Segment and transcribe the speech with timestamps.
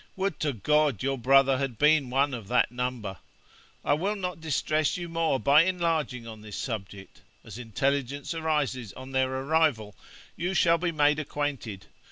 [0.15, 3.17] Would to God your brother had been one of that number!
[3.85, 9.11] I will not distress you more by enlarging on this subject; as intelligence arises on
[9.11, 9.93] their arrival,
[10.35, 11.85] you shall be made acquainted.